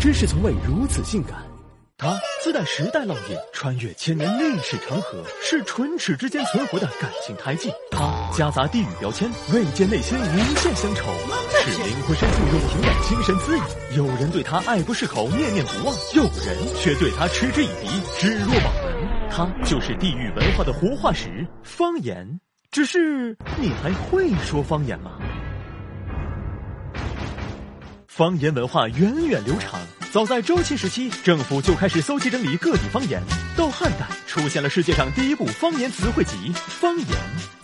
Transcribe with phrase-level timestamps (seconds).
[0.00, 1.42] 真是从未如此性感。
[1.98, 7.72] 它自带时代烙印，穿越千年历史长河，是唇齿之间存活的感情胎记。
[7.90, 11.10] 它夹杂地域标签，未见内心无限乡愁，
[11.64, 13.66] 是灵魂深处永恒的精神滋养。
[13.96, 17.88] 有人对它爱不释口，念念不忘；有人却对它嗤之以鼻，
[18.18, 19.30] 置若罔闻。
[19.30, 22.40] 它就是地域文化的活化石——方言。
[22.70, 25.12] 只是你还会说方言吗？
[28.16, 29.78] 方言文化源远流长。
[30.10, 33.22] 早在周秦时期，政府就开始搜集整理各地方言。
[33.54, 37.06] 到汉代，出现了世界上第一部方言词汇集《方言》。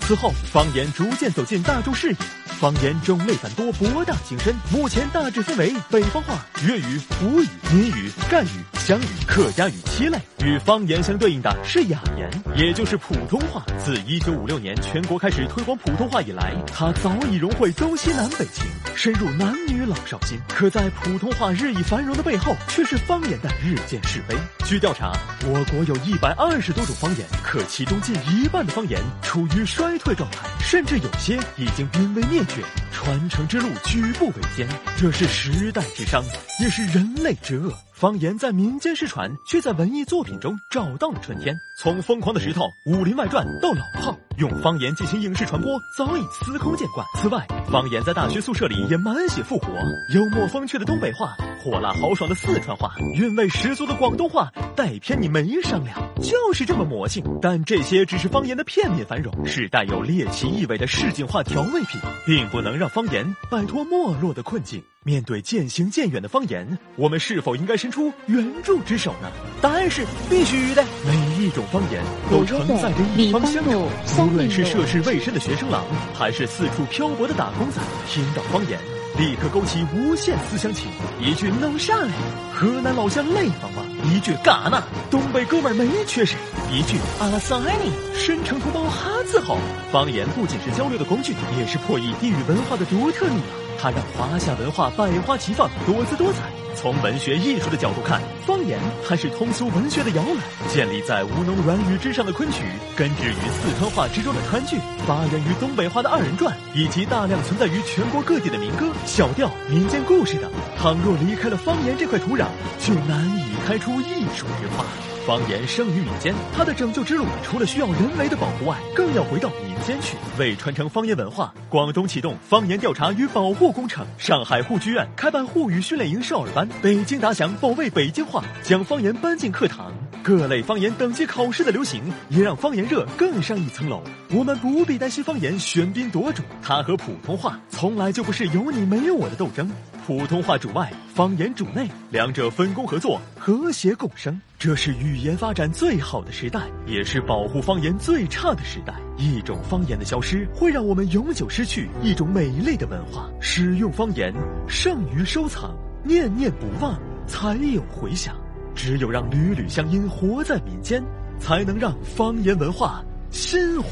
[0.00, 2.16] 此后，方言逐渐走进大众视野。
[2.62, 4.54] 方言种类繁多，博大精深。
[4.70, 10.16] 目前大致分为北方话、粤语、吴语、闽语、赣语、湘语、客家语七类。
[10.44, 13.64] 与方言相对应的是雅言，也就是普通话。
[13.84, 20.38] 自一九五六年全国开始推广普通话以来，它早已融汇东西南北情，深入男女老少心。
[20.48, 24.36] 可在普通话日益繁荣的背后，却是方言的日渐式微。
[24.64, 25.12] 据调查，
[25.46, 32.62] 我国有一百二十多种方言，可其中近一半的方言处于衰退状态，甚至有些已经濒危灭绝。
[32.92, 36.22] 传承之路举步维艰，这是时代之伤，
[36.60, 37.72] 也是人类之恶。
[37.92, 41.54] 方言在民间失传，却在文艺作品中找到了春天。
[41.80, 42.62] 从《疯狂的石头》
[42.96, 47.04] 《武林外传》到《老炮》，用方言进行影视传播早已司空见惯。
[47.20, 49.68] 此外，方言在大学宿舍里也满血复活，
[50.14, 57.24] 幽默风趣的东北话，火辣豪爽的四川话，韵味十足的广东话，带偏你没商量，就是这么魔性。
[57.40, 64.82] 但这些只是方言的片面繁荣，是带有猎奇意味的市井化调味品，并不能让方言摆脱没落的困境。
[65.04, 69.30] 面对渐行渐远的方言，我们是否应该伸出援助之手呢？
[69.60, 70.84] 答案是必须的。
[71.04, 73.88] 每一种方言都承载着一方乡愁，
[74.24, 75.84] 无论是涉世未深的学生郎，
[76.14, 78.78] 还是四处漂泊的打工仔，听到方言，
[79.18, 80.88] 立刻勾起无限思乡情。
[81.20, 82.10] 一句弄啥嘞？
[82.54, 84.82] 河南老乡泪汪汪；一句嘎呢？
[85.10, 86.36] 东北哥们儿没缺谁；
[86.70, 89.58] 一句阿拉桑爱你，深城同胞哈自豪。
[89.92, 93.61] 方言不仅是交流的工具，也是破译地域文化的独特密码。
[93.78, 96.40] 它让华夏文化百花齐放，多姿多彩。
[96.74, 100.36] 从文学艺术的角度看，方言还是通俗文学的摇篮。
[100.68, 102.64] 建立在吴侬软语之上的昆曲，
[102.96, 110.50] 根植于四川话之中的川剧，发源于东北话的二人转，以及大量存在于全国各地的民歌、小调、民间故事等。
[110.78, 112.46] 倘若离开了方言这块土壤，
[112.80, 114.84] 就难以开出艺术之花。
[115.26, 120.16] 方言生于民间，它的拯救之路除了需要人为的保护外，更要回到民间去。
[120.36, 129.92] 为传承方言文化，广东启动方言调查与保护工程，上海沪剧院开办沪语训练营少儿班，北京打响保卫北京话，将方言搬进课堂。
[130.24, 134.02] 各类方言等级考试的流行，也让方言热更上一层楼。
[134.30, 139.70] 我们不必担心方言喧宾夺主，它和普通话从来就不是有你没有我的斗争。
[140.04, 144.40] 普通话主外，方言主内，两者分工合作，和谐共生。
[144.64, 148.94] 这是语言发展最好的时代，也是保护方言最差的时代。
[149.16, 153.28] 一种方言的消失，会让我们永久失去一种美丽的文化。
[153.40, 154.32] 使用方言
[154.68, 156.96] 胜于收藏，念念不忘
[157.26, 158.36] 才有回响。
[158.72, 161.02] 只有让缕缕乡音活在民间，
[161.40, 163.88] 才能让方言文化薪火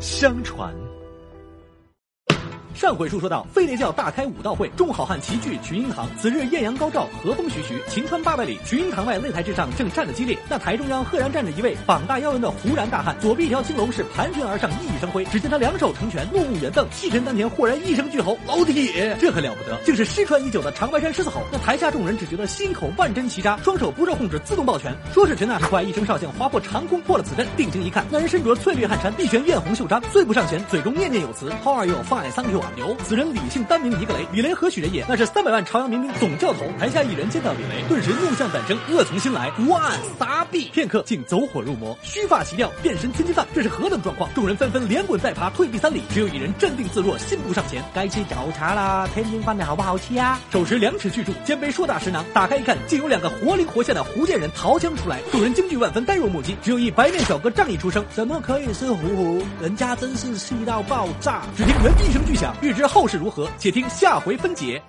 [0.00, 0.70] 相传。
[2.80, 6.08] 上回书说到，飞雷教大开武道会，众好汉齐聚群英堂。
[6.18, 8.58] 此日艳阳高照，和风徐徐，晴川八百里。
[8.64, 10.38] 群英堂外擂台之上正战得激烈。
[10.48, 15.26] 那台中央赫然站着一位膀大腰圆的胡然大汉，左臂一条青龙是盘旋而上，熠熠生辉。
[15.26, 21.42] 只见他两手成拳，怒目圆瞪，气沉丹田，豁然一声巨吼：“老铁！”这可了不得，竟是失传已久的长白山狮子吼。
[21.52, 24.96] 那台下众人只觉得心口万针齐扎，双手不受控制自动抱拳。
[25.12, 27.46] 说是拳那是快，一声哨响划破长空，破了此阵。
[27.58, 31.96] 定睛一看，那人身着翠绿汗衫，臂悬艳红袖章，醉步上前，嘴中念念有词：“How are you?
[32.08, 32.62] Fine, thank you.
[32.74, 32.96] 牛。
[33.04, 35.04] 此人李姓单名一个雷，李雷何许人也？
[35.08, 36.60] 那是三百万朝阳民兵总教头。
[36.78, 40.70] 台下一人见到李雷，顿时怒相诞生，恶从心来，无案撒币。
[40.72, 43.46] 片刻竟走火入魔，须发齐掉，变身千金饭。
[43.54, 44.28] 这是何等状况？
[44.34, 47.82] 众人纷纷连滚带爬，退避三里，只有一人镇定自若，信步上前。
[47.94, 50.38] 该吃早茶啦，天津饭的好不好吃呀？
[50.52, 55.20] 手持两尺巨柱，肩背硕大石囊，打开一看，竟有两个活灵活现的福建人掏枪出来。
[55.32, 56.56] 众人惊惧万分，呆若木鸡。
[56.62, 59.42] 只有一白面小哥仗义出声：怎么可以是虎虎？
[59.60, 61.42] 人家真是气到爆炸！
[61.56, 63.48] 只听人一声巨响，欲知后事如何？
[63.58, 64.82] 且听下回分解。